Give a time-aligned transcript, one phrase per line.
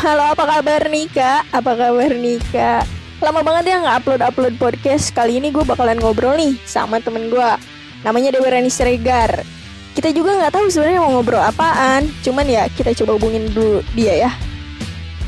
[0.00, 1.44] Halo, apa kabar Nika?
[1.52, 2.88] Apa kabar Nika?
[3.20, 5.12] Lama banget ya nggak upload-upload podcast.
[5.12, 7.50] Kali ini gue bakalan ngobrol nih sama temen gue.
[8.00, 9.44] Namanya Dewi Rani Siregar.
[9.92, 12.08] Kita juga nggak tahu sebenarnya mau ngobrol apaan.
[12.24, 14.32] Cuman ya kita coba hubungin dulu dia ya.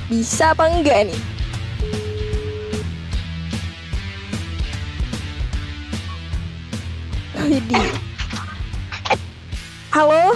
[0.09, 1.21] Bisa apa enggak nih?
[7.45, 7.89] Widih.
[9.93, 10.33] Halo,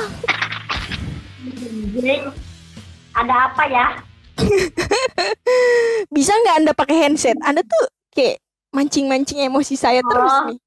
[3.16, 3.96] ada apa ya?
[6.16, 7.36] bisa nggak anda pakai handset?
[7.40, 8.40] Anda tuh kayak
[8.70, 10.44] mancing-mancing emosi saya terus Oh.
[10.48, 10.58] nih.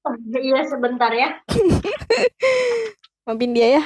[0.00, 1.36] Oh, iya sebentar ya.
[3.26, 3.84] Maafin dia ya.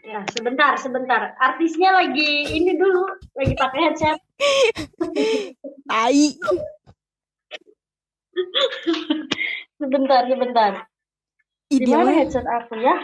[0.00, 1.32] Ya, sebentar, sebentar.
[1.36, 3.04] Artisnya lagi ini dulu,
[3.34, 4.18] lagi pakai headset.
[5.90, 6.24] Tai.
[9.74, 10.72] Sebentar, sebentar.
[11.68, 12.96] Ih, Di dia mana mah- headset aku ya?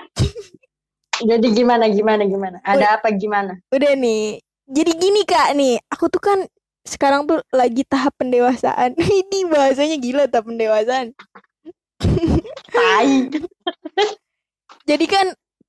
[1.20, 2.58] Jadi gimana, gimana, gimana?
[2.64, 3.60] Ada apa gimana?
[3.68, 4.40] Udah nih.
[4.70, 6.38] Jadi gini kak nih, aku tuh kan
[6.86, 8.96] sekarang tuh lagi tahap pendewasaan.
[9.20, 11.12] Ini bahasanya gila tahap pendewasaan.
[12.72, 13.10] Tai.
[14.88, 15.26] Jadi kan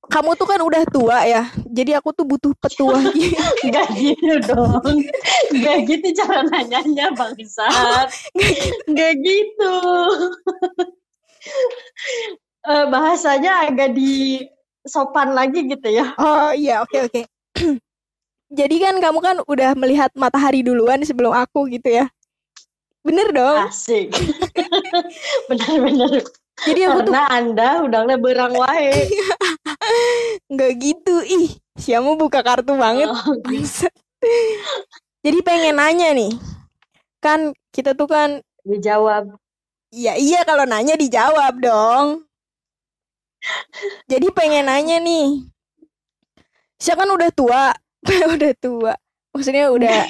[0.08, 1.46] kamu tuh kan udah tua ya.
[1.68, 2.98] Jadi aku tuh butuh petua.
[3.74, 4.98] Gak gitu dong.
[5.62, 8.08] Gak gitu cara nanyanya, Bangsat.
[8.90, 9.76] Gak gitu.
[12.62, 14.46] Eh, bahasanya agak di
[14.86, 16.14] sopan lagi gitu ya.
[16.18, 17.20] oh iya, oke oke.
[18.58, 22.06] Jadi kan kamu kan udah melihat matahari duluan sebelum aku gitu ya.
[23.02, 23.66] Bener dong.
[23.66, 24.12] Asik.
[25.48, 26.22] Benar-benar.
[26.62, 29.08] Jadi aku tuh Karena Anda udangnya berang wae.
[30.52, 31.16] nggak gitu.
[31.24, 33.10] Ih, siamu buka kartu banget.
[33.10, 33.34] Oh.
[35.24, 36.30] Jadi pengen nanya nih.
[37.24, 39.34] Kan kita tuh kan dijawab.
[39.92, 42.28] Iya iya kalau nanya dijawab dong.
[44.06, 45.42] Jadi pengen nanya nih.
[46.78, 47.74] Saya kan udah tua,
[48.34, 48.94] udah tua.
[49.32, 50.02] Maksudnya udah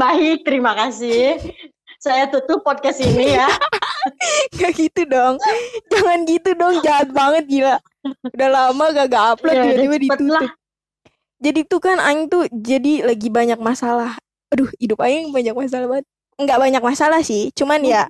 [0.00, 1.36] Baik, terima kasih.
[1.98, 3.50] Saya tutup podcast ini ya.
[4.56, 5.36] Gak gitu dong.
[5.90, 7.76] Jangan gitu dong, jahat banget gila.
[8.32, 10.34] Udah lama gak gak upload Ya tiba-tiba ditutup.
[10.38, 10.48] lah.
[11.40, 14.16] Jadi tuh kan Aing tuh jadi lagi banyak masalah.
[14.52, 16.06] Aduh, hidup Aing banyak masalah banget.
[16.40, 18.08] Enggak banyak masalah sih, cuman ya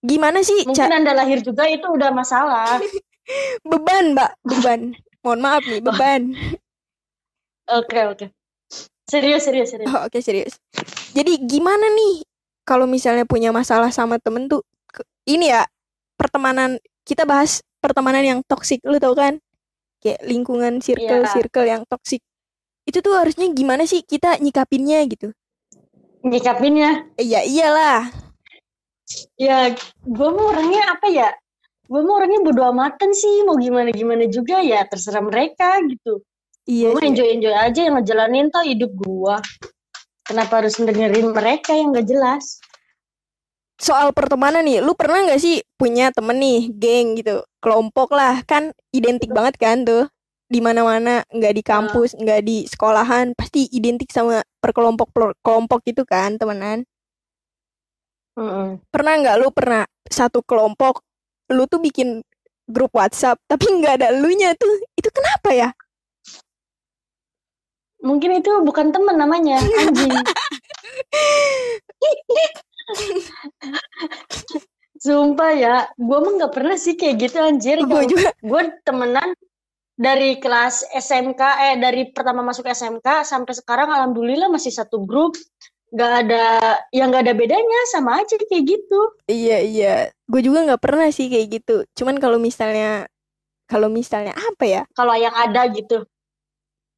[0.00, 2.78] gimana sih Mungkin Anda lahir juga itu udah masalah.
[3.70, 4.80] beban, Mbak, beban.
[5.20, 6.22] Mohon maaf nih, beban.
[7.68, 8.26] Oke, oke.
[9.04, 9.92] Serius, serius, serius.
[9.92, 10.56] Oh, Oke serius.
[11.12, 12.24] Jadi gimana nih
[12.64, 14.64] kalau misalnya punya masalah sama temen tuh
[15.28, 15.68] ini ya
[16.16, 19.36] pertemanan kita bahas pertemanan yang toksik lu tau kan
[20.00, 21.32] kayak lingkungan circle Iya.
[21.32, 22.24] circle yang toksik
[22.88, 25.28] itu tuh harusnya gimana sih kita nyikapinnya gitu
[26.24, 27.14] Nyikapinnya.
[27.20, 28.08] Eh, ya iyalah
[29.40, 29.72] Ya,
[30.04, 31.30] gue mau orangnya apa ya?
[31.88, 33.44] Gue mau orangnya bodo amatan sih.
[33.48, 34.84] Mau gimana-gimana juga ya.
[34.84, 36.20] Terserah mereka gitu.
[36.68, 37.08] iya Gue sih.
[37.16, 39.34] enjoy-enjoy aja yang ngejalanin tuh hidup gue.
[40.28, 42.60] Kenapa harus dengerin mereka yang gak jelas?
[43.78, 48.74] soal pertemanan nih lu pernah nggak sih punya temen nih geng gitu kelompok lah kan
[48.90, 50.10] identik banget kan tuh
[50.50, 55.14] di mana-mana nggak di kampus nggak di sekolahan pasti identik sama perkelompok
[55.46, 56.82] kelompok gitu kan temenan
[58.38, 58.78] Mm-mm.
[58.94, 61.02] pernah nggak lu pernah satu kelompok
[61.50, 62.22] lu tuh bikin
[62.70, 65.68] grup WhatsApp tapi nggak ada elunya tuh itu kenapa ya
[67.98, 70.14] Mungkin itu bukan temen namanya, anjing.
[75.02, 77.78] Sumpah ya, gue mah nggak pernah sih kayak gitu anjir.
[77.82, 79.34] gue juga Gue temenan
[79.98, 85.34] dari kelas SMK, eh dari pertama masuk SMK sampai sekarang alhamdulillah masih satu grup.
[85.88, 86.44] Gak ada,
[86.92, 89.00] yang gak ada bedanya, sama aja kayak gitu.
[89.24, 89.94] iya iya.
[90.28, 91.76] Gue juga nggak pernah sih kayak gitu.
[91.96, 93.08] Cuman kalau misalnya
[93.64, 94.82] kalau misalnya apa ya?
[94.92, 96.04] Kalau yang ada gitu.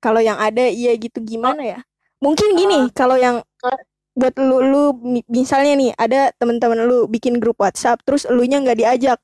[0.01, 1.21] kalau yang ada iya gitu.
[1.21, 1.79] Gimana ya?
[2.25, 3.45] Mungkin gini kalau yang
[4.17, 8.79] buat lu lu mi- misalnya nih ada teman-teman lu bikin grup WhatsApp terus elunya nggak
[8.81, 9.19] diajak.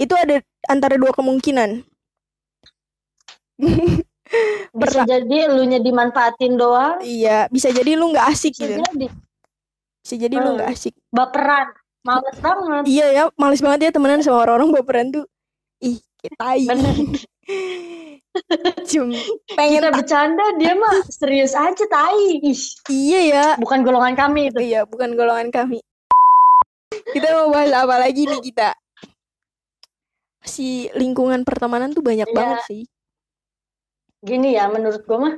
[0.00, 1.84] Itu ada antara dua kemungkinan
[4.70, 7.02] Bisa Perta- jadi elunya dimanfaatin doang.
[7.02, 9.06] iya bisa jadi lu nggak asik Bisa gitu jadi
[10.00, 10.56] bisa jadi lu Hmm.
[10.56, 11.68] nggak asik baperan.
[12.00, 12.82] Males banget.
[12.86, 15.28] Iya ya, males banget ya temenan sama orang-orang baperan tuh.
[15.80, 16.96] Ih, kita Bener.
[18.86, 19.12] Cum,
[19.52, 22.40] pengen Kita bercanda, dia mah serius aja, tai.
[22.40, 22.56] Ih,
[22.88, 23.46] iya ya.
[23.58, 24.64] bukan golongan kami itu.
[24.64, 25.84] Iya, bukan golongan kami.
[27.10, 28.72] Kita mau bahas apa lagi nih kita?
[30.40, 32.34] Si lingkungan pertemanan tuh banyak Iya.
[32.34, 32.82] banget sih.
[34.20, 35.34] Gini ya menurut gue mah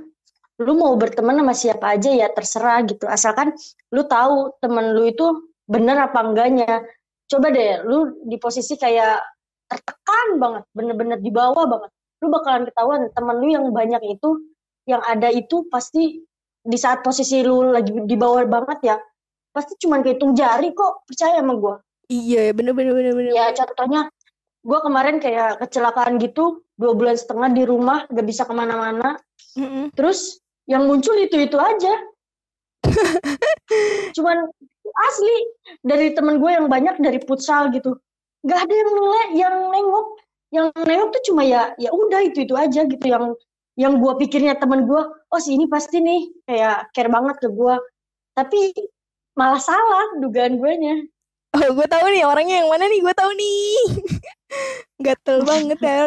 [0.62, 3.08] lu mau berteman sama siapa aja ya terserah gitu.
[3.08, 3.50] Asalkan
[3.90, 5.26] lu tahu temen lu itu
[5.66, 6.82] bener apa enggaknya.
[7.26, 9.18] Coba deh lu di posisi kayak
[9.66, 11.90] tertekan banget bener-bener di bawah banget.
[12.22, 14.38] Lu bakalan ketahuan temen lu yang banyak itu
[14.86, 16.22] yang ada itu pasti
[16.62, 18.96] di saat posisi lu lagi di bawah banget ya
[19.52, 21.74] pasti cuma kehitung jari kok percaya sama gue
[22.12, 23.32] Iya, bener bener bener bener.
[23.32, 24.06] ya contohnya
[24.62, 29.18] gue kemarin kayak kecelakaan gitu dua bulan setengah di rumah gak bisa ke mana-mana.
[29.52, 29.92] Mm-mm.
[29.92, 31.94] terus yang muncul itu itu aja.
[34.16, 34.48] Cuman
[35.10, 35.36] asli
[35.84, 38.00] dari temen gue yang banyak dari futsal gitu.
[38.42, 40.06] Nggak ada yang nilai yang nengok.
[40.52, 43.04] Yang nengok tuh cuma ya ya udah itu itu aja gitu.
[43.04, 43.36] Yang
[43.76, 47.74] yang gue pikirnya temen gue oh si ini pasti nih kayak care banget ke gue
[48.36, 48.72] tapi
[49.32, 50.96] malah salah dugaan gue nya
[51.52, 53.76] Oh, gue tahu nih orangnya yang mana nih, gue tahu nih.
[55.04, 56.00] Gatel banget ya.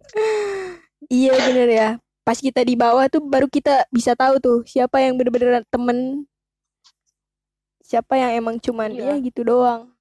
[1.20, 1.88] iya bener ya.
[2.24, 6.24] Pas kita di bawah tuh baru kita bisa tahu tuh siapa yang bener-bener temen,
[7.84, 9.20] siapa yang emang cuman Iya.
[9.20, 9.92] ya gitu doang.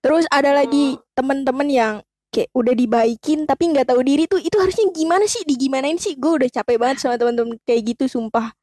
[0.00, 1.94] Terus ada lagi temen-temen yang
[2.32, 6.32] kayak udah dibaikin tapi nggak tahu diri tuh itu harusnya gimana sih digimanain sih gue
[6.40, 8.56] udah capek banget sama temen-temen kayak gitu sumpah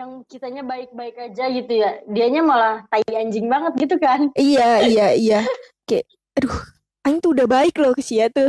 [0.00, 5.06] yang kitanya baik-baik aja gitu ya dianya malah tai anjing banget gitu kan iya iya
[5.12, 5.40] iya
[5.84, 6.08] kayak
[6.40, 6.56] aduh
[7.04, 8.48] Aing tuh udah baik loh ke Sia tuh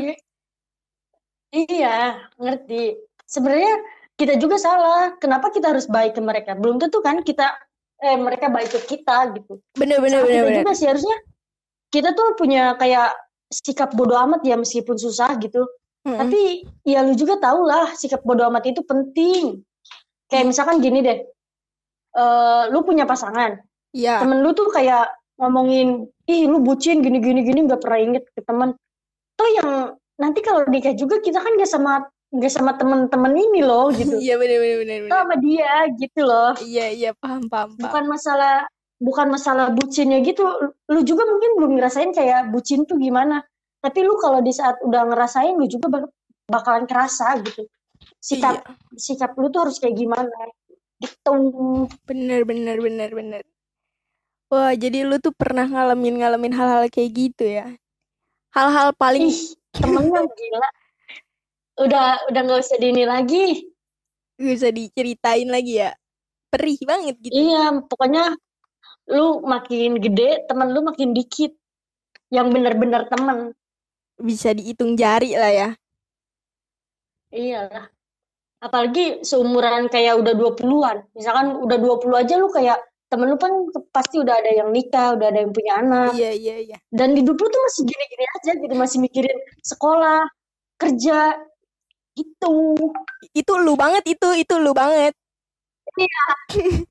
[1.52, 2.96] Iya, ngerti.
[3.28, 3.76] Sebenarnya
[4.16, 5.20] kita juga salah.
[5.20, 6.56] Kenapa kita harus baik ke mereka?
[6.56, 7.60] Belum tentu kan kita
[8.02, 9.62] eh mereka baik ke kita gitu.
[9.78, 11.18] bener bener bener kita bener juga sih harusnya
[11.94, 13.14] kita tuh punya kayak
[13.54, 15.68] sikap bodoh amat ya meskipun susah gitu.
[16.08, 16.18] Mm-mm.
[16.18, 19.62] Tapi ya lu juga tau lah sikap bodoh amat itu penting.
[20.32, 21.20] Kayak misalkan gini deh.
[22.12, 23.60] Eh lu punya pasangan.
[23.92, 24.20] Iya.
[24.20, 28.42] Temen lu tuh kayak ngomongin, ih lu bucin gini gini gini nggak pernah inget ke
[28.42, 28.76] temen.
[29.36, 29.70] Tuh yang
[30.16, 34.16] nanti kalau nikah juga kita kan gak sama gak sama temen-temen ini loh gitu.
[34.16, 35.00] Iya bener Kita bener.
[35.10, 36.52] sama dia gitu loh.
[36.62, 37.82] Iya iya paham paham paham.
[37.82, 38.56] Bukan masalah
[39.02, 40.46] bukan masalah bucinnya gitu.
[40.88, 43.42] Lu juga mungkin belum ngerasain kayak bucin tuh gimana.
[43.82, 46.14] Tapi lu kalau di saat udah ngerasain lu juga bak-
[46.46, 47.66] bakalan kerasa gitu.
[48.22, 50.30] Sikap Iya, sikap lu tuh harus kayak gimana.
[51.02, 51.34] Gitu.
[52.06, 53.44] bener bener bener bener.
[54.52, 57.74] Wah jadi lu tuh pernah ngalamin ngalamin hal-hal kayak gitu ya?
[58.52, 60.70] Hal-hal paling Ih, temennya gila.
[61.82, 63.66] Udah udah nggak usah dini lagi.
[64.42, 65.94] bisa diceritain lagi ya?
[66.52, 67.32] Perih banget gitu.
[67.32, 68.34] Iya, pokoknya
[69.08, 71.54] lu makin gede, temen lu makin dikit.
[72.34, 73.54] Yang bener-bener temen.
[74.18, 75.70] Bisa dihitung jari lah ya.
[77.32, 77.88] Iyalah.
[78.62, 80.98] Apalagi seumuran kayak udah 20-an.
[81.18, 82.78] Misalkan udah 20 aja lu kayak
[83.12, 83.52] temen lu kan
[83.92, 86.16] pasti udah ada yang nikah, udah ada yang punya anak.
[86.16, 86.78] Iya iya iya.
[86.94, 90.24] Dan hidup lu tuh masih gini-gini aja gitu, masih mikirin sekolah,
[90.80, 91.36] kerja,
[92.16, 92.78] gitu.
[93.36, 95.12] Itu lu banget itu itu lu banget.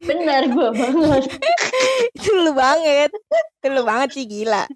[0.05, 1.25] Bener gue banget.
[2.21, 3.09] Itu lu banget.
[3.57, 4.69] Itu lu banget sih gila.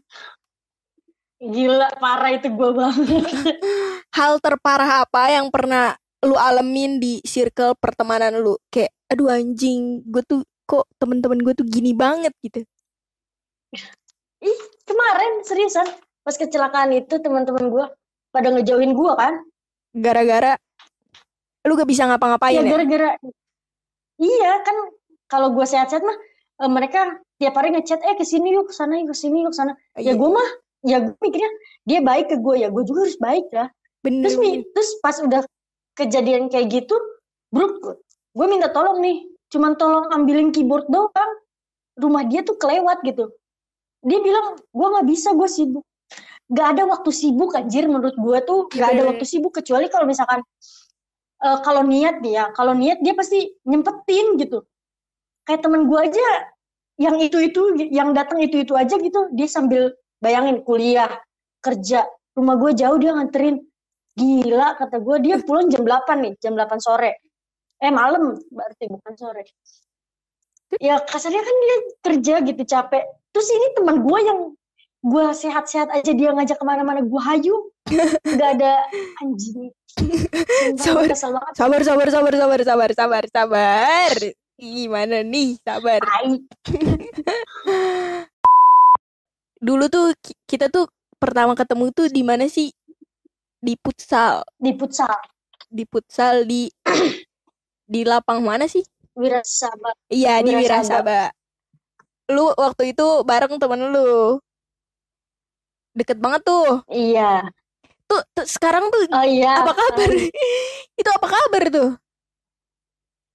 [1.44, 3.20] Gila, parah itu gue banget.
[4.17, 5.93] Hal terparah apa yang pernah
[6.25, 8.56] lu alamin di circle pertemanan lu?
[8.73, 12.65] Kayak aduh anjing, gue tuh kok temen-temen gue tuh gini banget gitu.
[14.41, 15.85] Ih, kemarin seriusan
[16.25, 17.85] pas kecelakaan itu teman-teman gue
[18.32, 19.35] pada ngejauhin gue kan?
[19.94, 20.56] Gara-gara
[21.65, 22.73] lu gak bisa Ya ngapa-ngapain ya?
[22.76, 23.11] gara-gara
[24.21, 24.76] iya kan
[25.32, 26.17] kalau gue sehat-sehat mah
[26.61, 27.00] eh, mereka
[27.41, 29.73] tiap hari ngechat eh ke sini yuk ke sana yuk ke sini yuk ke sana.
[29.97, 30.49] Iya, Ya gue mah
[30.85, 31.50] ya gue mikirnya
[31.88, 33.73] dia baik ke gue ya gue juga harus baik ya.
[34.05, 35.41] bener, Terus mi- terus pas udah
[35.95, 36.95] kejadian kayak gitu,
[37.55, 37.99] bro,
[38.35, 41.33] gue minta tolong nih, cuman tolong ambilin keyboard doang.
[41.95, 43.31] Rumah dia tuh kelewat gitu.
[44.03, 45.87] Dia bilang, gue nggak bisa, gue sibuk.
[46.51, 50.45] Gak ada waktu sibuk anjir menurut gue tuh gak ada waktu sibuk kecuali kalau misalkan
[51.41, 54.61] eh, kalau niat ya, kalau niat dia pasti nyempetin gitu.
[55.49, 56.27] Kayak temen gue aja
[57.01, 61.11] yang itu itu yang datang itu itu aja gitu, dia sambil bayangin kuliah,
[61.65, 62.07] kerja,
[62.39, 63.65] rumah gue jauh dia nganterin
[64.14, 67.18] Gila kata gue dia pulang jam 8 nih, jam 8 sore.
[67.83, 69.42] Eh malam berarti bukan sore.
[70.78, 73.04] Ya kasarnya kan dia kerja gitu capek.
[73.35, 74.38] Terus ini teman gue yang
[75.04, 77.56] gue sehat-sehat aja dia ngajak ke mana-mana gue hayu.
[78.25, 78.87] Gak ada
[79.23, 79.75] anjing.
[80.78, 81.06] Sabar.
[81.54, 84.14] Sabar, sabar, sabar, sabar, sabar, sabar, sabar.
[84.54, 86.02] Gimana nih, sabar.
[89.59, 90.87] Dulu tuh ki- kita tuh
[91.18, 92.71] pertama ketemu tuh di mana sih?
[93.64, 95.16] Di futsal, Di futsal.
[95.73, 96.68] di futsal di
[97.88, 98.85] di lapang mana sih?
[99.16, 99.97] Wirasaba.
[100.12, 101.33] Iya, di Wirasaba.
[102.28, 104.37] Lu waktu itu bareng temen lu.
[105.97, 106.85] Deket banget tuh.
[106.92, 107.47] Iya.
[108.04, 109.64] Tuh, tuh sekarang tuh Oh iya.
[109.64, 110.11] apa kabar?
[111.00, 111.90] itu apa kabar tuh?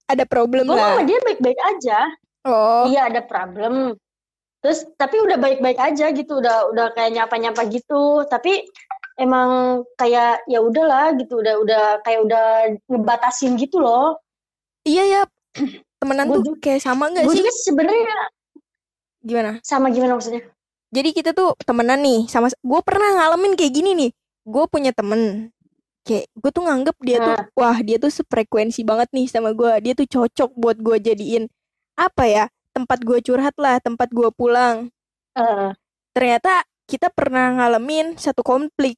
[0.05, 1.00] Ada problem lah.
[1.00, 2.00] sama dia baik-baik aja.
[2.45, 3.98] Oh, Iya ada problem.
[4.62, 8.27] Terus tapi udah baik-baik aja gitu, udah udah kayak nyapa-nyapa gitu.
[8.29, 8.67] Tapi
[9.19, 9.49] emang
[9.93, 12.45] kayak ya udahlah gitu udah udah kayak udah
[12.88, 14.15] ngebatasin gitu loh
[14.81, 15.21] Iya ya,
[15.99, 17.43] temenan Gua tuh kayak sama nggak sih?
[17.43, 18.15] juga sebenarnya
[19.19, 19.51] Gimana?
[19.61, 20.47] sama gimana maksudnya
[20.89, 24.11] Jadi kita tuh temenan nih sama gue pernah ngalamin kayak gini nih.
[24.41, 25.53] Gue punya temen
[26.01, 29.69] kayak gue tuh nganggep dia tuh wah dia tuh sefrekuensi banget nih sama gue.
[29.85, 31.45] Dia tuh cocok buat gue jadiin
[31.93, 34.89] apa ya tempat gue curhat lah, tempat gue pulang.
[35.38, 35.69] Eh,
[36.15, 38.97] Ternyata kita pernah ngalamin satu konflik.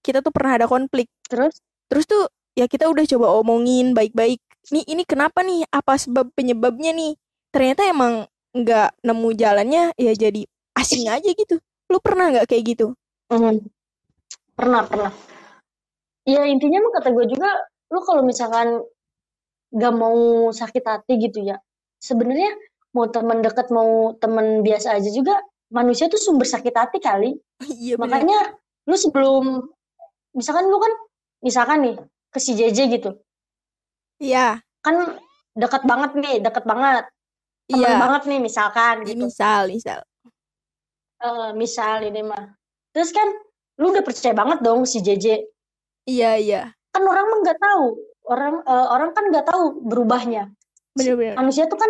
[0.00, 1.08] Kita tuh pernah ada konflik.
[1.28, 2.24] terus Terus tuh
[2.56, 4.40] ya kita udah coba omongin baik-baik.
[4.72, 5.66] Nih ini kenapa nih?
[5.70, 7.18] Apa sebab penyebabnya nih?
[7.50, 10.42] Ternyata emang nggak nemu jalannya ya jadi
[10.78, 11.58] asing aja gitu.
[11.90, 12.94] Lu pernah nggak kayak gitu?
[13.30, 13.62] hmm,
[14.58, 15.12] pernah pernah
[16.26, 17.50] ya intinya mah kata gue juga
[17.90, 18.82] lu kalau misalkan
[19.70, 21.56] gak mau sakit hati gitu ya
[22.02, 22.50] sebenarnya
[22.90, 25.38] mau teman dekat mau teman biasa aja juga
[25.70, 27.38] manusia tuh sumber sakit hati kali
[27.82, 28.02] Iya bener.
[28.02, 28.38] makanya
[28.90, 29.70] lu sebelum
[30.36, 30.92] misalkan lu kan
[31.40, 31.96] misalkan nih
[32.30, 33.10] ke si JJ gitu.
[34.20, 35.16] Iya, kan
[35.56, 37.04] dekat banget nih dekat banget.
[37.70, 37.98] Teman iya.
[38.02, 39.24] banget nih misalkan Ya, gitu.
[39.30, 40.00] misal, misal.
[41.20, 42.54] Eh, misal ini mah.
[42.90, 43.28] Terus kan
[43.78, 45.46] lu udah percaya banget dong si JJ
[46.08, 46.62] Iya, iya.
[46.90, 47.84] kan orang mah nggak tahu.
[48.26, 50.50] Orang eh, orang kan nggak tahu berubahnya.
[50.90, 51.38] Bener-bener.
[51.38, 51.86] manusia tuh kan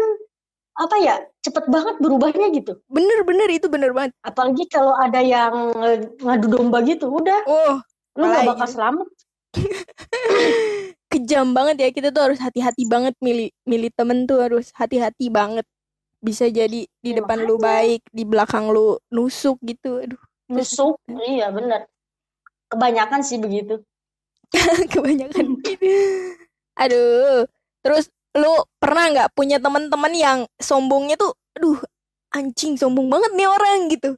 [0.77, 2.77] apa ya cepet banget berubahnya gitu.
[2.87, 4.13] Bener-bener itu bener banget.
[4.21, 5.73] apalagi kalau ada yang
[6.21, 7.41] ngadu domba gitu udah.
[7.49, 7.81] Oh,
[8.19, 8.49] lu nggak apalagi.
[8.49, 9.09] bakal selamat
[11.13, 11.89] kejam banget ya.
[11.95, 15.67] Kita tuh harus hati-hati banget milih milih temen tuh harus hati-hati banget.
[16.21, 17.61] Bisa jadi di Ya, depan lu makanya.
[17.61, 20.03] baik, di belakang lu nusuk gitu.
[20.05, 20.21] Aduh,
[20.53, 20.95] nusuk
[21.31, 21.81] iya bener
[22.71, 23.75] kebanyakan sih begitu
[24.93, 25.47] kebanyakan.
[26.83, 27.47] Aduh.
[27.81, 28.05] Terus
[28.37, 31.81] lu pernah nggak punya teman-teman yang sombongnya tuh, aduh,
[32.37, 34.11] anjing sombong banget nih orang gitu.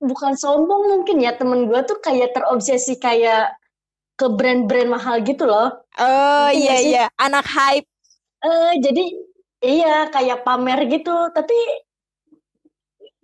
[0.00, 3.56] Bukan sombong mungkin ya temen gue tuh kayak terobsesi kayak
[4.16, 5.68] ke brand-brand mahal gitu loh.
[6.00, 7.88] Oh Ngerti iya iya, anak hype.
[8.44, 9.04] eh jadi
[9.64, 11.12] iya kayak pamer gitu.
[11.32, 11.56] Tapi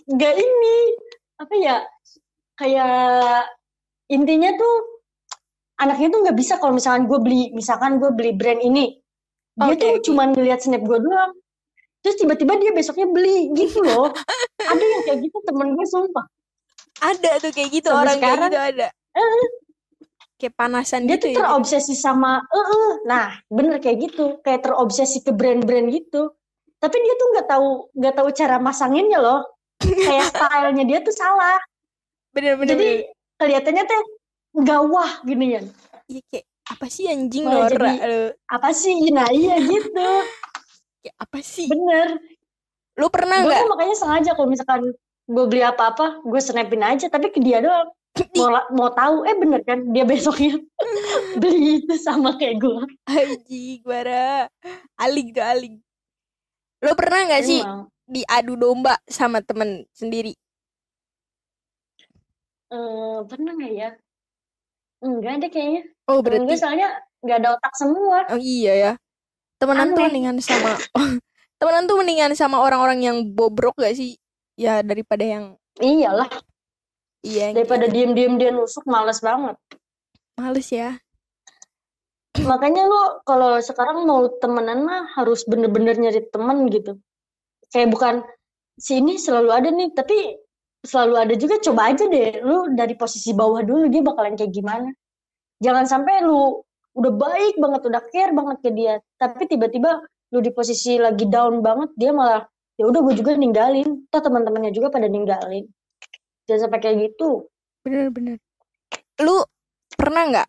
[0.08, 0.76] nggak ini
[1.42, 1.76] apa ya
[2.60, 3.46] kayak
[4.12, 4.74] intinya tuh
[5.82, 8.98] anaknya tuh nggak bisa kalau misalkan gue beli misalkan gue beli brand ini.
[9.56, 10.04] Dia Oke, tuh oke.
[10.08, 11.32] cuman ngeliat snap gue doang.
[12.02, 14.10] Terus tiba-tiba dia besoknya beli gitu loh.
[14.70, 16.26] Ada yang kayak gitu temen gue sumpah
[17.02, 18.88] Ada tuh kayak gitu Sampai orang sekarang, kayak gitu ada.
[19.12, 19.47] eh,
[20.37, 21.37] Kayak panasan dia gitu tuh ya.
[21.38, 22.90] terobsesi sama eh eh.
[23.04, 26.35] nah bener kayak gitu kayak terobsesi ke brand-brand gitu
[26.76, 29.47] tapi dia tuh nggak tahu nggak tahu cara masanginnya loh
[29.78, 31.62] kayak stylenya dia tuh salah
[32.30, 32.71] Bener-bener.
[32.71, 32.88] jadi
[33.37, 34.00] kelihatannya teh
[34.56, 35.62] nggak wah gini ya
[36.09, 37.71] Iya kayak apa sih anjing Malah Nora?
[37.94, 40.09] jadi- apa sih nah iya gitu
[40.99, 41.66] kayak apa sih?
[41.66, 42.18] bener
[42.92, 43.62] Lu pernah nggak?
[43.68, 44.90] makanya sengaja kalau misalkan
[45.32, 47.88] gue beli apa-apa gue snapin aja tapi ke dia doang
[48.36, 50.60] mau mau tahu eh bener kan dia besoknya
[51.40, 54.46] beli itu sama kayak gue Anjing, bara.
[55.00, 55.74] Aling tuh aling.
[56.84, 57.60] Lu pernah nggak sih
[58.04, 60.36] diadu domba sama temen sendiri?
[62.72, 63.88] Eh, pernah nggak ya
[65.02, 66.54] enggak deh kayaknya Oh Temen gue berarti.
[66.56, 66.88] soalnya
[67.20, 68.92] nggak ada otak semua Oh iya ya.
[69.60, 70.08] Temenan tuh Aneh.
[70.08, 70.78] mendingan sama
[71.60, 74.18] temenan tuh mendingan sama orang-orang yang bobrok gak sih?
[74.59, 76.28] Ya daripada yang iyalah.
[77.23, 79.56] Iya daripada kayak diem-diem dia nusuk males banget.
[80.37, 80.99] Males ya.
[82.50, 86.99] makanya lo kalau sekarang mau temenan mah harus bener-bener nyari temen gitu.
[87.71, 88.14] Kayak bukan
[88.76, 90.37] si ini selalu ada nih tapi
[90.82, 92.42] selalu ada juga coba aja deh.
[92.42, 94.90] Lu dari posisi bawah dulu dia bakalan kayak gimana.
[95.62, 96.59] Jangan sampai lu
[96.92, 101.64] udah baik banget udah care banget ke dia tapi tiba-tiba lu di posisi lagi down
[101.64, 102.44] banget dia malah
[102.82, 105.70] ya udah gue juga ninggalin toh teman-temannya juga pada ninggalin
[106.50, 107.46] jangan sampai kayak gitu
[107.82, 108.38] Bener-bener.
[109.20, 109.42] Lu
[109.98, 110.48] pernah nggak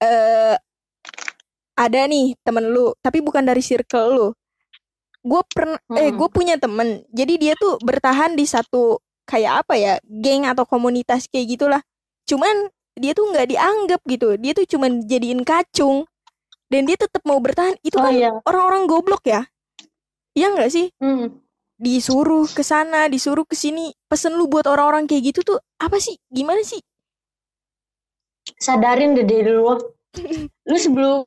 [0.00, 0.56] eh
[1.76, 4.28] ada nih temen lu, tapi bukan dari circle lu.
[5.20, 6.16] Gue pernah, eh Mm-mm.
[6.16, 7.04] gue punya temen.
[7.12, 11.82] Jadi dia tuh bertahan di satu kayak apa ya, geng atau komunitas kayak gitulah.
[12.24, 14.36] Cuman dia tuh nggak dianggap gitu.
[14.40, 16.08] Dia tuh cuman jadiin kacung.
[16.72, 17.76] Dan dia tetap mau bertahan.
[17.84, 19.48] Itu oh kan iya orang-orang goblok ya.
[20.32, 20.88] Iya nggak sih?
[21.00, 21.44] Hmm.
[21.80, 23.88] Disuruh ke sana, disuruh ke sini.
[24.04, 26.20] Pesen lu buat orang-orang kayak gitu tuh apa sih?
[26.28, 26.84] Gimana sih?
[28.58, 29.76] sadarin deh diri lu
[30.68, 31.24] lu sebelum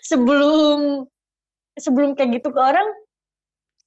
[0.00, 1.04] sebelum
[1.76, 2.88] sebelum kayak gitu ke orang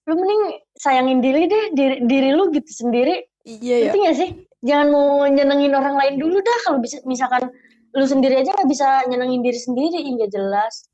[0.06, 0.44] lu mending
[0.78, 3.94] sayangin diri deh diri, diri lu gitu sendiri Iya ya.
[3.96, 4.30] gak sih
[4.62, 7.50] jangan mau nyenengin orang lain dulu dah kalau bisa misalkan
[7.96, 10.86] lu sendiri aja nggak bisa nyenengin diri sendiri nggak jelas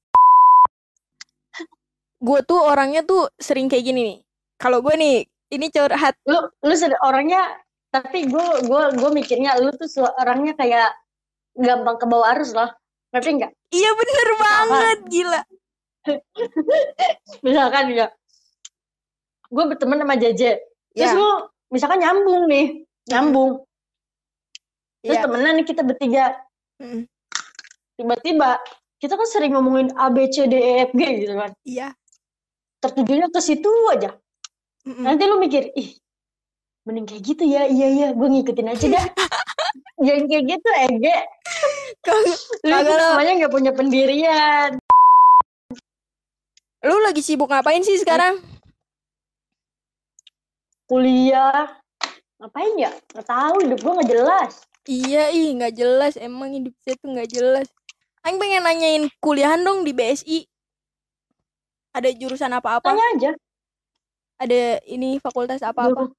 [2.25, 4.17] gue tuh orangnya tuh sering kayak gini nih.
[4.57, 5.15] Kalau gue nih,
[5.53, 6.17] ini curhat.
[6.25, 6.73] lu lu
[7.05, 7.45] orangnya
[7.93, 9.87] tapi gue gue gue mikirnya lu tuh
[10.19, 10.91] orangnya kayak
[11.55, 12.67] gampang ke bawah arus loh
[13.15, 15.41] ngerti nggak Iya bener banget gila.
[17.45, 18.07] misalkan ya
[19.47, 20.59] gue berteman sama Jeje
[20.91, 21.15] terus Ya.
[21.15, 21.29] lu
[21.71, 23.63] misalkan nyambung nih nyambung
[24.99, 25.23] terus Iya.
[25.23, 26.25] temenan nih kita bertiga
[26.75, 27.07] Mm,
[27.95, 28.59] tiba-tiba
[28.99, 31.95] kita kan sering ngomongin A B C D E F G gitu kan Iya.
[32.85, 34.13] Tertujunya ke situ aja.
[34.85, 35.01] Mm-mm.
[35.01, 35.97] nanti lu mikir ih
[36.85, 37.65] mending kayak gitu ya.
[37.65, 39.05] Iya iya gue ngikutin aja dah.
[40.05, 41.17] Jangan kayak gitu Ege.
[42.69, 44.77] Lu namanya nggak punya pendirian.
[46.85, 48.37] Lu lagi sibuk ngapain sih sekarang?
[50.85, 51.73] kuliah.
[52.37, 52.91] Ngapain ya?
[53.13, 54.51] Nggak tahu hidup gue nggak jelas.
[54.85, 56.13] Iya ih nggak jelas.
[56.17, 57.67] Emang hidup saya tuh nggak jelas.
[58.25, 60.45] Aing pengen nanyain kuliahan dong di BSI.
[61.95, 62.83] Ada jurusan apa-apa?
[62.85, 63.31] tanya aja
[64.35, 66.11] Ada ini fakultas apa-apa?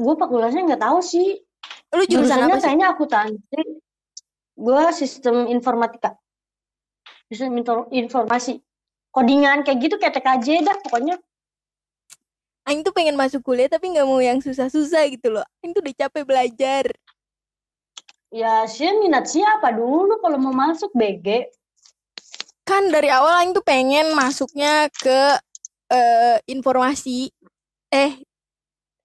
[0.00, 1.40] gue fakultasnya nggak tahu sih
[1.92, 2.64] Lu jurusan jurusannya apa sih?
[2.64, 3.60] kayaknya akuntansi
[4.56, 6.16] gue sistem informatika
[7.28, 8.64] sistem infor- informasi
[9.12, 11.16] codingan kayak gitu kayak TKJ dah pokoknya
[12.64, 15.42] Aing tuh pengen masuk kuliah tapi nggak mau yang susah-susah gitu loh.
[15.58, 16.84] Aing tuh udah capek belajar.
[18.30, 21.50] ya sih minat siapa dulu kalau mau masuk BG
[22.70, 25.42] Kan dari awal Aing tuh pengen masuknya ke
[25.90, 27.34] eh, informasi
[27.90, 28.22] eh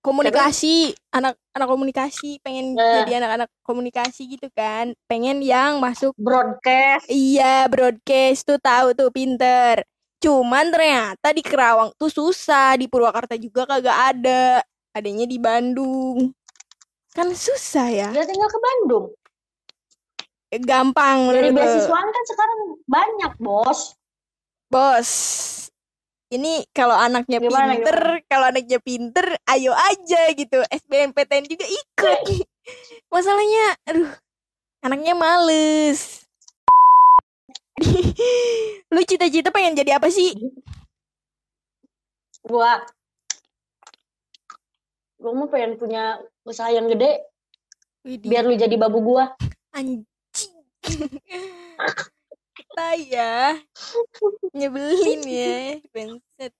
[0.05, 3.01] komunikasi anak anak komunikasi pengen Eh.
[3.01, 9.81] jadi anak-anak komunikasi gitu kan pengen yang masuk broadcast Iya, broadcast tuh tahu tuh pinter.
[10.21, 14.61] Cuman ternyata di Kerawang tuh susah, di Purwakarta juga kagak ada.
[14.93, 16.37] Adanya di Bandung.
[17.17, 18.09] Kan susah ya.
[18.13, 19.09] dia tinggal ke Bandung
[20.63, 23.97] Gampang dari beasiswaan kan sekarang banyak bos
[24.65, 25.11] Bos.
[26.33, 30.57] Ini kalau anaknya Gimana, pinter, kalau anaknya pinter, ayo aja gitu.
[30.73, 32.19] SBMPTN juga ikut.
[33.13, 34.09] Masalahnya, aduh,
[34.81, 36.25] anaknya males.
[38.93, 40.33] Lu cita-cita pengen jadi apa sih?
[42.45, 42.77] gua
[45.17, 47.25] gua mau pengen punya usaha yang gede
[48.05, 48.29] Widih.
[48.29, 49.33] biar lu jadi babu gua
[49.73, 50.05] anjing
[52.55, 53.35] kita ya
[54.55, 55.55] nyebelin ya
[55.91, 56.53] Bangsat.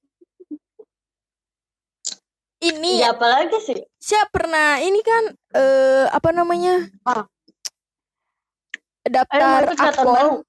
[2.66, 7.30] ini ya apalagi sih siapa pernah ini kan eh apa namanya Ah.
[9.06, 10.42] Daftar akpol.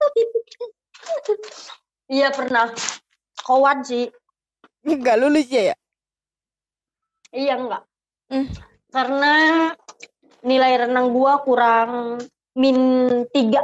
[2.10, 2.74] Iya pernah.
[3.46, 4.10] Kowan sih.
[4.82, 5.76] nggak lulus ya ya
[7.30, 7.82] Iya enggak.
[8.34, 8.50] Hmm.
[8.90, 9.34] Karena
[10.42, 12.18] nilai renang gua kurang
[12.58, 12.76] min
[13.30, 13.62] tiga.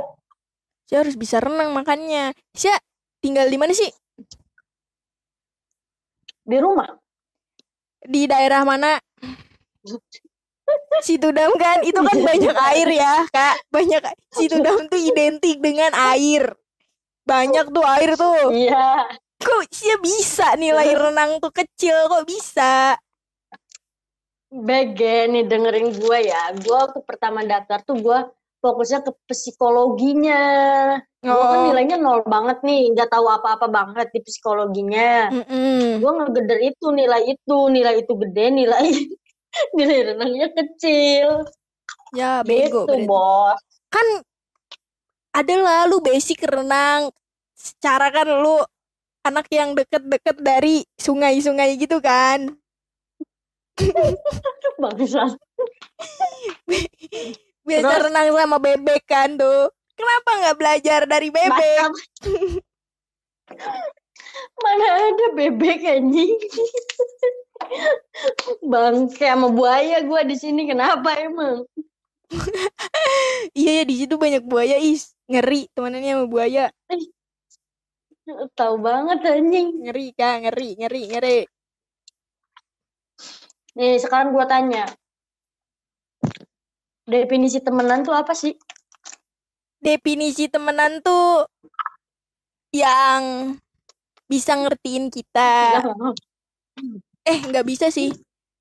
[0.86, 2.78] Saya harus bisa renang makanya saya
[3.18, 3.90] tinggal di mana sih?
[6.46, 6.86] Di rumah.
[8.06, 9.02] di daerah mana?
[11.02, 11.82] Situdam kan?
[11.82, 13.66] Itu kan banyak air ya kak.
[13.70, 16.54] Banyak Situdam tuh identik dengan air.
[17.26, 18.54] Banyak tuh air tuh.
[18.54, 19.10] Iya.
[19.36, 22.06] kok sih bisa nilai renang tuh kecil?
[22.06, 22.94] Kok bisa?
[24.54, 25.00] BG
[25.34, 26.42] nih dengerin gua ya.
[26.62, 28.30] Gua waktu pertama daftar tuh gua
[28.66, 30.42] fokusnya ke psikologinya.
[31.22, 31.64] Gua kan Oh.
[31.70, 35.30] nilainya nol banget nih, nggak tahu apa-apa banget di psikologinya.
[35.30, 36.02] Mm-mm.
[36.02, 38.86] Gue ngegeder itu nilai itu, nilai itu gede, nilai
[39.78, 41.46] nilai renangnya kecil.
[42.14, 43.10] ya bego gitu, berarti.
[43.10, 43.60] bos.
[43.90, 44.06] kan
[45.34, 47.10] ada lah lu basic renang
[47.52, 48.62] secara kan lu
[49.20, 52.54] anak yang deket-deket dari sungai-sungai gitu kan
[54.80, 55.36] Bangsat.
[57.66, 58.04] biasa Terus?
[58.08, 61.82] renang sama bebek kan tuh kenapa nggak belajar dari bebek.
[64.56, 66.36] Mana ada bebek anjing?
[68.62, 71.66] Bangke sama buaya gua di sini kenapa emang?
[73.54, 76.64] iya ya di situ banyak buaya is ngeri temanannya sama buaya
[78.58, 79.86] Tahu banget anjing.
[79.86, 81.38] ngeri kak ngeri ngeri ngeri
[83.76, 84.88] Nih, sekarang gua tanya.
[87.06, 88.54] Definisi temenan tuh apa sih?
[89.86, 91.46] definisi temenan tuh
[92.74, 93.54] yang
[94.26, 95.78] bisa ngertiin kita.
[97.22, 98.10] Eh nggak bisa sih.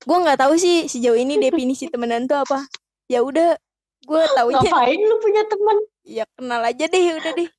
[0.06, 2.62] Gue nggak tahu sih sejauh ini definisi temenan tuh apa.
[3.10, 3.58] Ya udah
[4.06, 5.76] gue taunya Ngapain lu punya teman?
[6.06, 7.50] ya kenal aja deh udah deh.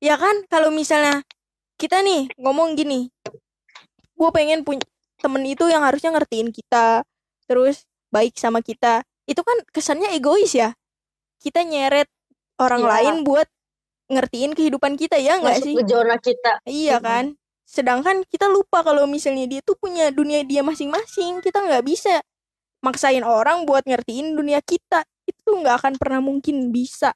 [0.00, 1.20] Ya kan kalau misalnya
[1.76, 3.12] kita nih ngomong gini
[4.16, 4.84] gue pengen punya
[5.16, 7.08] temen itu yang harusnya ngertiin kita
[7.48, 10.74] terus baik sama kita itu kan kesannya egois ya
[11.38, 12.10] kita nyeret
[12.58, 12.90] orang Iya.
[12.90, 13.46] lain buat
[14.10, 16.58] ngertiin kehidupan kita ya nggak sih ke zona kita.
[16.66, 17.06] iya Mm-mm.
[17.06, 17.24] kan
[17.62, 22.18] sedangkan kita lupa kalau misalnya dia tuh punya dunia dia masing-masing kita nggak bisa
[22.82, 27.14] maksain orang buat ngertiin dunia kita itu nggak akan pernah mungkin bisa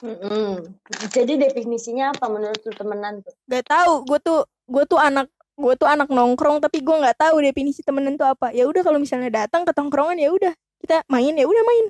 [0.00, 0.64] Mm-mm.
[1.12, 3.36] Jadi definisinya apa menurut lu temenan tuh?
[3.44, 5.28] Gak tahu gue tuh gue tuh anak
[5.60, 8.50] gue tuh anak nongkrong tapi gue nggak tahu definisi temenan tuh apa.
[8.56, 11.86] Ya udah kalau misalnya datang ke tongkrongan ya udah kita main ya udah main.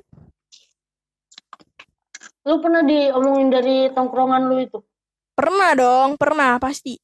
[2.45, 4.79] Lu pernah diomongin dari tongkrongan lu itu?
[5.41, 7.01] pernah dong pernah pasti.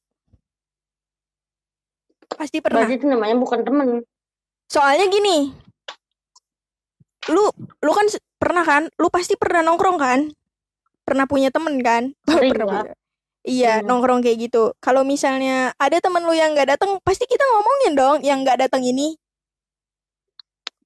[2.28, 2.86] Pasti pernah.
[2.86, 3.88] Berarti itu namanya bukan temen.
[4.68, 5.48] soalnya gini
[7.32, 7.44] lu
[7.80, 8.82] lu kan pernah kan?
[9.00, 10.20] Lu pasti pernah nongkrong kan?
[11.04, 12.12] Pernah punya temen kan?
[12.28, 12.92] Pernah punya.
[13.48, 13.88] Iya Hmm.
[13.88, 18.16] nongkrong kayak gitu kalau misalnya ada temen lu yang nggak datang pasti kita ngomongin dong
[18.20, 19.16] yang nggak datang ini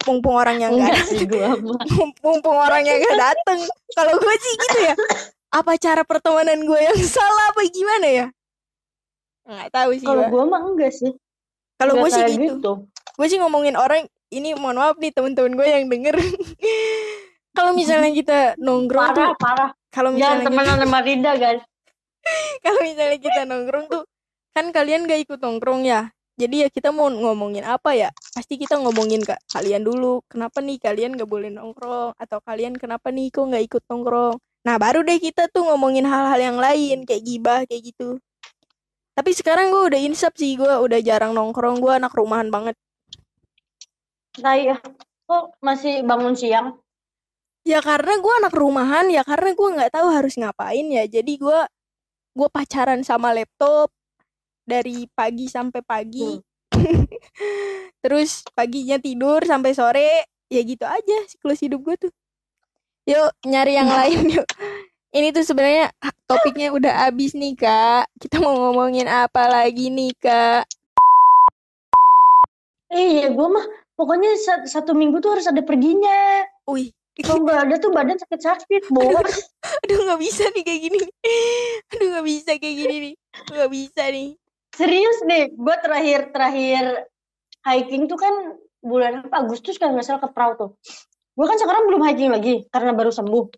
[0.02, 1.78] mumpung orangnya nggak Enggak sih gua mah.
[2.20, 3.58] mumpung orangnya nggak datang
[3.92, 4.94] kalau gue sih gitu ya
[5.52, 8.26] apa cara pertemanan gue yang salah apa gimana ya
[9.42, 11.12] nggak tahu sih Kalau gue mah enggak sih.
[11.76, 15.66] kalau gue sih kayak gitu gue sih ngomongin orang ini mohon maaf nih temen-temen gue
[15.66, 16.14] yang denger
[17.56, 19.70] kalau misalnya kita nongkrong tuh Parah, parah.
[19.88, 21.62] kalau Jangan misalnya kita, temenan sama Rida, guys.
[22.64, 24.04] kalau misalnya kita nongkrong tuh
[24.52, 26.12] kan kalian gak ikut nongkrong ya?
[26.40, 28.08] Jadi ya kita mau ngomongin apa ya?
[28.32, 32.16] Pasti kita ngomongin ke kalian dulu kenapa nih kalian gak boleh nongkrong?
[32.16, 34.36] Atau kalian kenapa nih kok nggak ikut nongkrong?
[34.62, 38.16] Nah baru deh kita tuh ngomongin hal-hal yang lain kayak gibah kayak gitu.
[39.12, 42.76] Tapi sekarang gue udah insap sih gue udah jarang nongkrong gue anak rumahan banget.
[44.40, 44.80] Nah, iya.
[45.28, 46.80] Kok masih bangun siang?
[47.62, 51.04] Ya karena gue anak rumahan ya karena gue nggak tahu harus ngapain ya.
[51.04, 51.60] Jadi gue
[52.32, 53.92] gue pacaran sama laptop
[54.64, 56.40] dari pagi sampai pagi.
[58.02, 62.12] Terus paginya tidur sampai sore ya gitu aja siklus hidup gue tuh.
[63.08, 64.48] Yuk nyari yang lain yuk.
[65.12, 65.92] Ini tuh sebenarnya
[66.24, 68.08] topiknya udah habis nih kak.
[68.16, 70.64] Kita mau ngomongin apa lagi nih kak?
[72.92, 73.66] Iya, gua mah
[73.96, 76.44] pokoknya sa- satu minggu tuh harus ada perginya.
[76.68, 79.52] wih Kalau nggak ada tuh badan sakit-sakit, bos.
[79.84, 81.00] aduh nggak bisa nih kayak gini
[81.92, 83.14] aduh nggak bisa kayak gini nih
[83.52, 84.30] nggak bisa nih
[84.72, 87.04] Serius deh, gua terakhir terakhir
[87.68, 90.70] hiking tuh kan bulan apa Agustus kalau nggak salah ke Prau tuh.
[91.36, 93.52] Gua kan sekarang belum hiking lagi karena baru sembuh.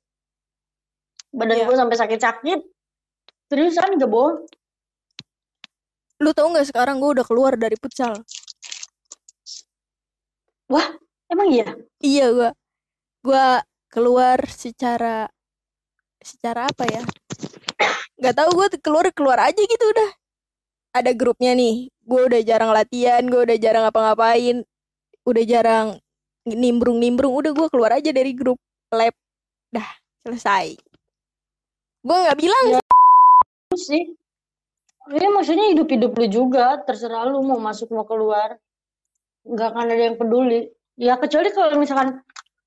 [1.31, 1.71] Badan Iya.
[1.71, 2.61] gua sampai sakit-sakit.
[3.47, 4.43] Seriusan gak bohong.
[6.23, 8.17] lu tau nggak sekarang gue udah keluar dari futsal
[11.35, 11.67] Emang iya?
[11.99, 12.51] Iya gua
[13.25, 15.33] gua keluar secara
[16.21, 17.03] secara apa ya?
[18.21, 20.11] Gak tahu gua tuh keluar keluar aja gitu udah.
[20.93, 21.89] Ada grupnya nih.
[22.05, 24.61] Gua udah jarang latihan, gua udah jarang apa-ngapain.
[25.25, 25.97] Udah jarang
[26.45, 28.61] nimbrung-nimbrung, udah gua keluar aja dari grup
[28.93, 29.17] lab.
[29.73, 29.89] Dah,
[30.21, 30.77] selesai.
[32.05, 32.65] Gua nggak bilang
[33.73, 34.05] Terus sih.
[35.05, 38.57] Iya maksudnya hidup-hidup lu juga, terserah lu mau masuk mau keluar.
[39.49, 40.69] Nggak akan ada yang peduli.
[41.01, 42.25] Ya kecuali kalau misalkan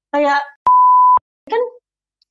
[0.09, 0.39] kayak
[1.51, 1.61] kan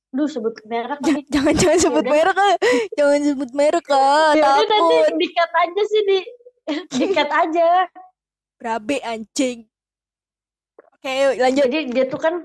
[0.09, 1.21] duh sebut merek lagi.
[1.27, 2.13] jangan jangan sebut Yaudah.
[2.15, 2.55] merek ah.
[2.95, 6.19] jangan sebut merek ah Ya udah nanti takut dikat aja sih di
[6.99, 7.67] dikat aja.
[8.57, 9.69] berabe anjing
[10.91, 12.35] oke yuk lanjut Jadi dia tuh kan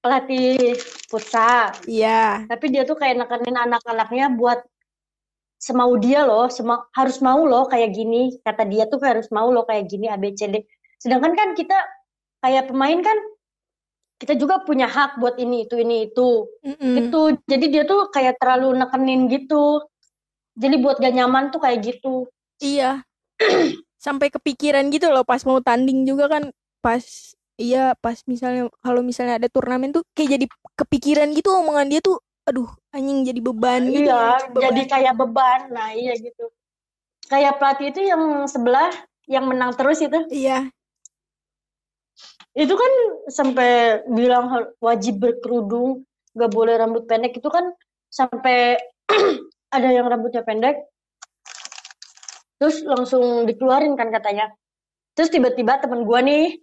[0.00, 0.80] pelatih
[1.12, 4.64] futsal, iya tapi dia tuh kayak nekenin anak-anaknya buat
[5.60, 8.40] semau dia loh, sema- harus mau loh kayak gini.
[8.40, 10.64] Kata dia tuh harus mau loh kayak gini ABCD.
[10.96, 11.76] Sedangkan kan kita
[12.40, 13.12] kayak pemain kan
[14.20, 16.94] kita juga punya hak buat ini itu ini itu Mm-mm.
[17.00, 17.40] gitu.
[17.48, 19.80] Jadi dia tuh kayak terlalu nekenin gitu.
[20.60, 22.28] Jadi buat gak nyaman tuh kayak gitu.
[22.60, 23.00] Iya.
[24.04, 26.52] Sampai kepikiran gitu loh pas mau tanding juga kan
[26.84, 27.00] pas
[27.60, 30.46] iya pas misalnya kalau misalnya ada turnamen tuh kayak jadi
[30.80, 32.16] kepikiran gitu omongan dia tuh
[32.48, 34.08] aduh anjing jadi beban gitu.
[34.08, 34.62] Iya, beban.
[34.68, 35.60] jadi kayak beban.
[35.72, 36.44] Nah, iya gitu.
[37.28, 38.92] Kayak pelatih itu yang sebelah
[39.24, 40.18] yang menang terus itu.
[40.28, 40.68] Iya.
[42.50, 42.92] Itu kan
[43.30, 44.50] sampai bilang
[44.82, 46.02] wajib berkerudung,
[46.34, 47.38] gak boleh rambut pendek.
[47.38, 47.70] Itu kan
[48.10, 48.74] sampai
[49.76, 50.82] ada yang rambutnya pendek.
[52.58, 54.50] Terus langsung dikeluarin kan katanya.
[55.14, 56.60] Terus tiba-tiba temen gua nih,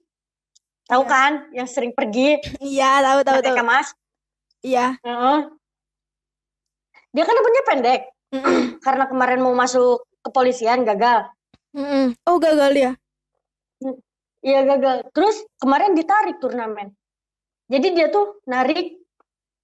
[0.85, 1.09] tahu Iya.
[1.09, 3.55] kan, yang sering pergi Iya, tahu tahu tahu.
[3.57, 3.87] kemas.
[4.61, 4.99] Iya.
[5.01, 5.39] Heeh.
[7.11, 8.01] Dia kan rambutnya pendek.
[8.85, 11.31] Karena kemarin mau masuk kepolisian gagal.
[11.71, 12.13] Mm-mm.
[12.27, 12.91] Oh, gagal ya.
[14.45, 14.97] Iya gagal.
[15.13, 16.93] Terus kemarin ditarik turnamen.
[17.67, 19.01] Jadi dia tuh narik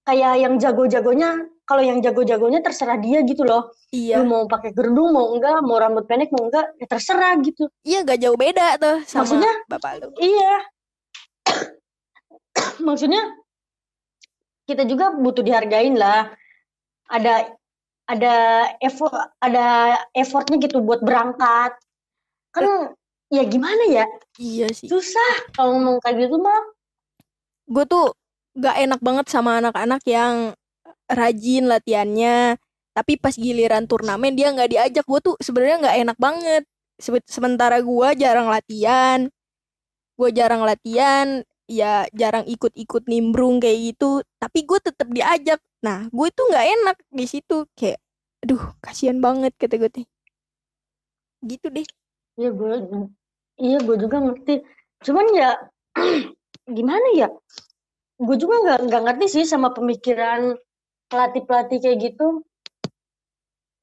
[0.04, 1.50] kayak yang jago-jagonya.
[1.64, 3.72] Kalau yang jago-jagonya terserah dia gitu loh.
[3.88, 4.20] Iya.
[4.20, 7.72] Lu mau pakai kerudung mau enggak, mau rambut pendek mau enggak, ya terserah gitu.
[7.80, 9.52] Iya, gak jauh beda tuh sama Maksudnya?
[9.72, 10.08] bapak lu.
[10.20, 10.54] Iya.
[12.86, 13.22] Maksudnya
[14.68, 16.36] kita juga butuh dihargain lah.
[17.08, 17.48] Ada
[18.04, 18.36] ada
[18.84, 21.72] effort ada effortnya gitu buat berangkat
[22.52, 22.92] kan
[23.34, 24.04] ya gimana ya?
[24.38, 24.86] Iya sih.
[24.86, 26.62] Susah kalau ngomong kayak gitu mah
[27.64, 28.12] gue tuh
[28.60, 30.52] gak enak banget sama anak-anak yang
[31.10, 32.60] rajin latihannya.
[32.94, 35.04] Tapi pas giliran turnamen dia nggak diajak.
[35.04, 36.62] Gue tuh sebenarnya nggak enak banget.
[37.26, 39.26] Sementara gue jarang latihan.
[40.14, 41.42] Gue jarang latihan.
[41.66, 44.22] Ya jarang ikut-ikut nimbrung kayak gitu.
[44.38, 45.58] Tapi gue tetap diajak.
[45.82, 47.66] Nah gue tuh nggak enak di situ.
[47.74, 47.98] Kayak
[48.46, 50.06] aduh kasihan banget kata gue teh
[51.42, 51.86] gitu deh.
[52.38, 52.74] Iya gue
[53.58, 54.64] iya gue juga ngerti.
[55.04, 55.50] Cuman ya
[56.76, 57.28] gimana ya?
[58.18, 60.54] Gue juga nggak nggak ngerti sih sama pemikiran
[61.10, 62.42] pelatih pelatih kayak gitu.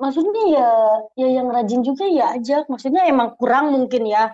[0.01, 0.69] Maksudnya ya
[1.13, 4.33] ya yang rajin juga ya ajak maksudnya emang kurang mungkin ya.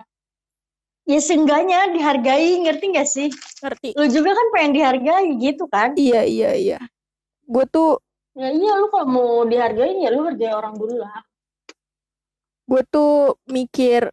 [1.08, 3.28] Ya seenggaknya dihargai ngerti gak sih?
[3.64, 3.96] Ngerti.
[3.96, 5.96] Lu juga kan pengen dihargai gitu kan?
[5.96, 6.78] Iya iya iya.
[7.48, 7.96] Gue tuh
[8.36, 11.24] ya iya lu kalau mau dihargai ya lu hargai orang dulu lah.
[12.68, 14.12] Gue tuh mikir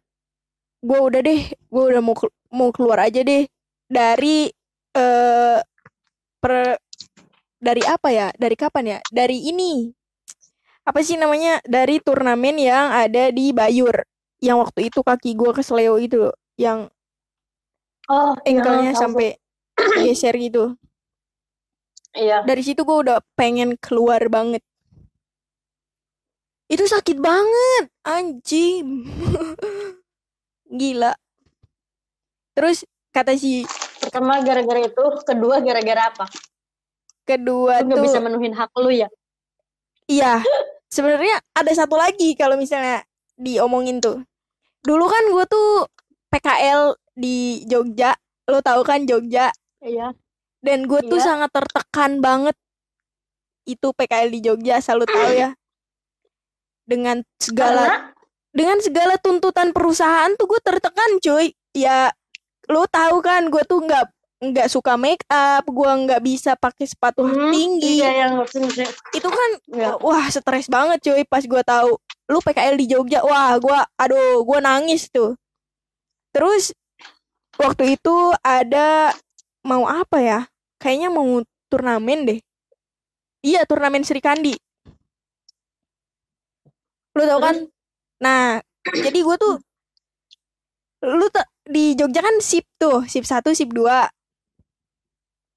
[0.86, 2.14] gue udah deh gue udah mau
[2.54, 3.50] mau keluar aja deh.
[3.90, 4.46] Dari
[4.94, 5.58] eh uh,
[6.38, 6.78] per
[7.58, 8.28] dari apa ya?
[8.38, 8.98] Dari kapan ya?
[9.10, 9.90] Dari ini.
[10.86, 11.58] Apa sih namanya?
[11.66, 14.06] Dari turnamen yang ada di Bayur.
[14.38, 16.30] Yang waktu itu kaki gue kesleo itu.
[16.54, 16.94] Yang
[18.06, 19.34] oh engkelnya ya, sampai
[20.06, 20.78] geser gitu.
[22.14, 22.46] Iya.
[22.46, 24.62] Dari situ gue udah pengen keluar banget.
[26.66, 29.06] Itu sakit banget anjing
[30.76, 31.12] gila.
[32.56, 33.64] Terus kata si
[34.00, 35.04] pertama gara-gara itu.
[35.24, 36.26] Kedua gara-gara apa?
[37.26, 39.08] Kedua lu tuh bisa menuhin hak lu ya?
[40.06, 40.40] Iya.
[40.86, 43.02] Sebenarnya ada satu lagi kalau misalnya
[43.34, 44.22] diomongin tuh.
[44.86, 45.90] Dulu kan gue tuh
[46.30, 48.14] PKL di Jogja.
[48.46, 49.50] Lo tau kan Jogja?
[49.82, 50.14] Iya.
[50.62, 51.26] Dan gue tuh iya.
[51.26, 52.54] sangat tertekan banget
[53.66, 55.50] itu PKL di Jogja selalu tahu ya.
[56.86, 58.15] Dengan segala Karena?
[58.56, 61.52] Dengan segala tuntutan perusahaan tuh gue tertekan cuy.
[61.76, 62.08] Ya
[62.72, 67.24] lo tahu kan gue tuh nggak nggak suka make up gue nggak bisa pakai sepatu
[67.24, 68.04] hmm, tinggi.
[68.04, 68.44] iya, yang
[69.16, 69.96] itu kan ya.
[69.96, 72.00] wah stres banget cuy pas gue tahu.
[72.32, 75.36] Lu PKL di Jogja wah gue aduh gue nangis tuh.
[76.32, 76.72] Terus
[77.60, 79.12] waktu itu ada
[79.60, 80.40] mau apa ya?
[80.80, 82.40] Kayaknya mau turnamen deh.
[83.44, 84.56] Iya turnamen Sri Kandi.
[87.16, 87.56] Lu tau kan
[88.22, 88.60] nah
[89.04, 89.56] jadi gue tuh
[91.06, 94.08] lu tuh di Jogja kan sip tuh sip satu sip dua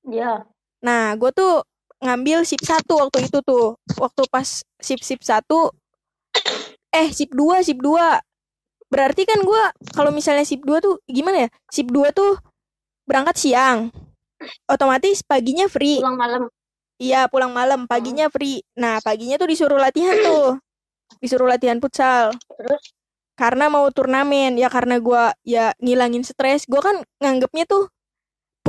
[0.09, 0.47] Iya.
[0.81, 1.61] Nah, gue tuh
[1.99, 3.75] ngambil sip satu waktu itu tuh.
[3.99, 5.69] Waktu pas sip sip satu,
[6.95, 8.19] eh sip dua sip dua.
[8.89, 11.49] Berarti kan gue kalau misalnya sip dua tuh gimana ya?
[11.69, 12.39] Sip dua tuh
[13.05, 13.93] berangkat siang.
[14.65, 15.99] Otomatis paginya free.
[15.99, 16.43] Pulang malam.
[16.99, 17.85] Iya, pulang malam.
[17.85, 18.63] Paginya free.
[18.79, 20.57] Nah, paginya tuh disuruh latihan tuh.
[21.17, 22.37] Disuruh latihan futsal.
[22.37, 22.93] Terus?
[23.33, 24.53] Karena mau turnamen.
[24.61, 26.69] Ya karena gue ya ngilangin stres.
[26.69, 27.89] Gue kan nganggepnya tuh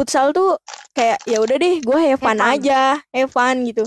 [0.01, 0.57] futsal tuh
[0.97, 3.85] kayak ya udah deh gue have fun aja have fun gitu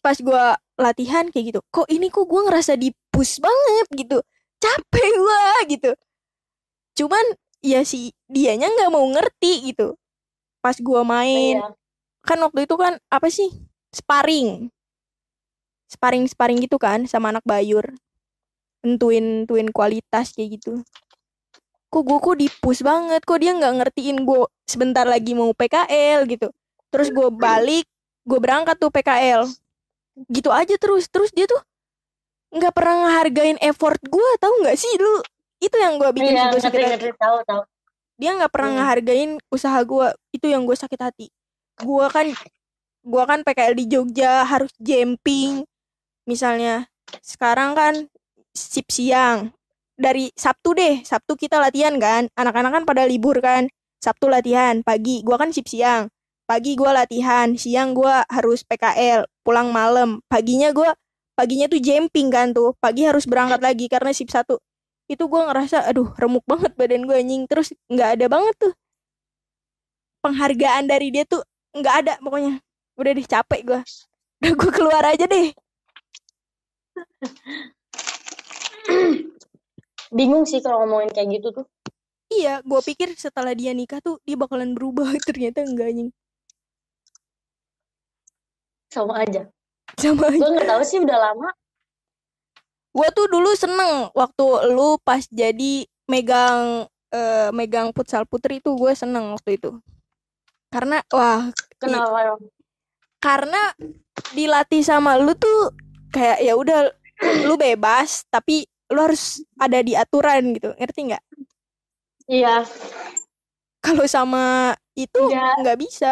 [0.00, 0.44] pas gue
[0.80, 4.18] latihan kayak gitu kok ini kok gue ngerasa di push banget gitu
[4.56, 5.44] capek gue
[5.76, 5.90] gitu
[7.04, 7.24] cuman
[7.60, 9.92] ya si dianya nggak mau ngerti gitu
[10.64, 11.68] pas gue main iya.
[12.24, 13.52] kan waktu itu kan apa sih
[13.92, 14.72] sparring
[15.90, 17.82] sparring sparring gitu kan sama anak bayur.
[18.80, 20.80] Tentuin tentuin kualitas kayak gitu.
[21.90, 26.54] Kok gue kok dipus banget kok dia nggak ngertiin gue sebentar lagi mau PKL gitu.
[26.94, 27.84] Terus gue balik
[28.22, 29.50] gue berangkat tuh PKL
[30.30, 31.58] gitu aja terus terus dia tuh
[32.52, 34.94] nggak pernah ngehargain effort gue tau nggak sih?
[35.02, 35.18] Lu
[35.60, 37.10] itu yang gue bikin iya, gue sakit hati.
[37.18, 37.62] tahu tahu
[38.20, 38.78] dia nggak pernah hmm.
[38.80, 41.26] ngehargain usaha gue itu yang gue sakit hati.
[41.80, 42.28] Gue kan
[43.00, 45.64] gue kan PKL di Jogja harus jumping
[46.30, 46.86] misalnya
[47.18, 47.94] sekarang kan
[48.54, 49.50] sip siang.
[50.00, 52.30] Dari Sabtu deh Sabtu kita latihan kan.
[52.38, 53.66] Anak-anak kan pada libur kan.
[54.00, 56.08] Sabtu latihan pagi gua kan sip siang.
[56.48, 60.22] Pagi gua latihan siang gua harus PKL pulang malam.
[60.30, 60.94] Paginya gua
[61.36, 62.72] paginya tuh jumping kan tuh.
[62.80, 64.56] Pagi harus berangkat lagi karena sip satu.
[65.10, 67.44] Itu gua ngerasa aduh remuk banget badan gua anjing.
[67.50, 68.72] Terus nggak ada banget tuh.
[70.24, 71.44] Penghargaan dari dia tuh
[71.76, 72.62] nggak ada pokoknya.
[72.96, 73.80] Udah deh capek gua.
[74.40, 75.52] Udah gua keluar aja deh
[80.16, 81.66] bingung sih kalau ngomongin kayak gitu tuh.
[82.30, 86.10] Iya gue pikir setelah dia nikah tuh dia bakalan berubah ternyata enggak nih
[88.90, 89.46] sama aja.
[89.94, 90.38] Sama aja.
[90.42, 91.48] gue nggak tahu sih udah lama.
[92.90, 98.92] Gue tuh dulu seneng waktu lu pas jadi megang uh, megang futsal putri tuh gue
[98.98, 99.78] seneng waktu itu.
[100.74, 102.34] Karena wah kenapa
[103.22, 103.62] karena
[104.34, 105.70] dilatih sama lu tuh
[106.10, 106.90] kayak ya udah
[107.46, 111.22] lu bebas tapi lu harus ada di aturan gitu ngerti nggak
[112.26, 112.66] iya
[113.80, 115.56] kalau sama itu Iya.
[115.62, 116.10] nggak bisa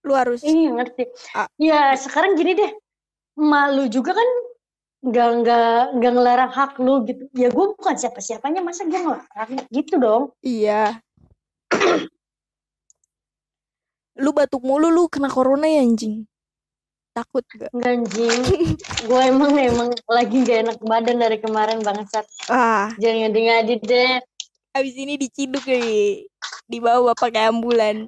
[0.00, 1.04] lu harus Iya ngerti.
[1.36, 1.44] Ah.
[1.60, 2.72] Ya sekarang gini deh,
[3.36, 4.28] malu juga kan
[5.04, 5.68] nggak nggak
[6.00, 7.28] nggak ngelarang hak lu gitu.
[7.36, 10.32] Ya gue bukan siapa siapanya masa gue ngelarang gitu dong.
[10.40, 10.96] iya
[14.20, 16.28] lu batuk mulu lu kena corona ya anjing
[17.10, 18.42] takut gak Nggak anjing.
[19.08, 22.24] gue emang emang lagi gak enak badan dari kemarin bangsat.
[22.48, 24.14] ah Jangan ngadi-ngadi deh.
[24.70, 26.22] abis ini diciduk nih
[26.64, 28.06] dibawa pakai ambulan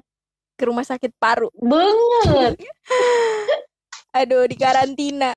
[0.55, 2.55] ke rumah sakit paru Banget.
[4.17, 5.35] aduh di karantina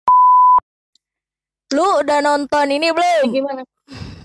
[1.75, 3.63] lu udah nonton ini belum Gimana?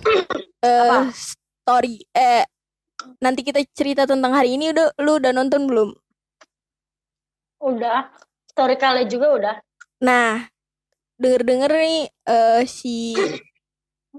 [0.62, 1.10] eh Apa?
[1.10, 2.46] story eh
[3.18, 5.90] nanti kita cerita tentang hari ini udah lu udah nonton belum
[7.62, 8.14] Udah.
[8.52, 9.56] Story kali juga udah.
[10.02, 10.50] nah
[11.16, 13.16] denger denger nih eh si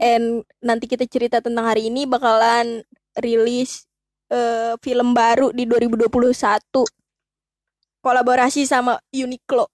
[0.00, 2.80] and nanti kita cerita tentang hari ini bakalan
[3.18, 3.84] rilis
[4.32, 6.08] eh film baru di 2021
[8.00, 9.68] kolaborasi sama Uniqlo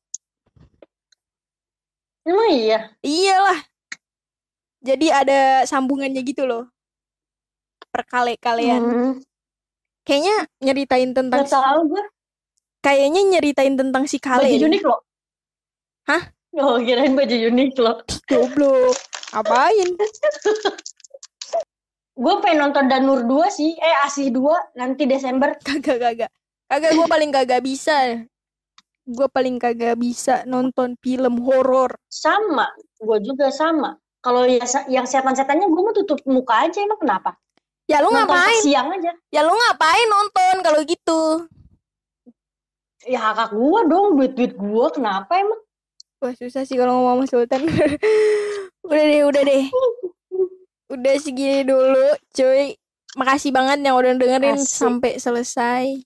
[2.28, 2.92] Emang iya.
[3.00, 3.60] iyalah
[4.84, 6.68] jadi ada sambungannya gitu loh
[7.88, 9.12] perkale-kalean Hmm,
[10.04, 12.04] kayaknya nyeritain tentang Gak tau gue.
[12.82, 15.00] Kayaknya nyeritain tentang si Baju Kale unik loh.
[16.08, 16.22] Hah?
[16.58, 17.96] Oh kirain baju unik loh.
[18.26, 18.96] goblok
[19.36, 19.88] apain
[22.18, 23.78] Gue pengen nonton Danur 2 sih.
[23.78, 25.54] Eh Asih 2 nanti Desember.
[25.62, 26.30] kagak kagak
[26.66, 28.26] kagak gue paling kagak bisa
[29.08, 32.68] gue paling kagak bisa nonton film horor Sama.
[33.00, 33.96] Gue juga sama.
[34.18, 34.60] Kalau ya,
[34.90, 37.38] yang setan-setannya gue mau tutup muka aja emang kenapa?
[37.88, 39.10] ya lu Nonton ngapain siang aja.
[39.32, 41.20] ya lu ngapain nonton kalau gitu
[43.08, 45.62] Ya kakak gue dong, duit-duit gue kenapa emang?
[46.18, 47.62] wah susah sih kalau ngomong sama Sultan.
[48.88, 49.64] Udah deh udah deh.
[50.88, 52.72] Udah segini dulu cuy.
[53.20, 54.72] Makasih banget yang udah dengerin Asik.
[54.72, 56.00] sampai selesai.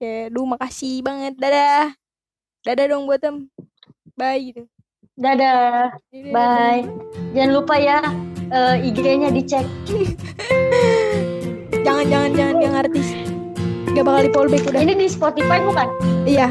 [0.00, 1.36] Ya duh makasih banget.
[1.36, 1.92] Dadah.
[2.64, 3.52] Dadah dong buat tem
[4.16, 4.64] bye gitu.
[5.20, 5.92] Dadah,
[6.32, 6.88] bye.
[7.36, 8.00] Jangan lupa ya
[8.48, 9.68] eh, IG-nya dicek.
[11.84, 13.25] jangan jangan jangan yang artis
[13.96, 15.88] gak bakal di fallback udah Ini di Spotify bukan?
[16.28, 16.48] iya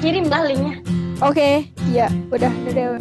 [0.00, 0.80] Kirim lah linknya.
[1.20, 2.96] oke iya udah dadah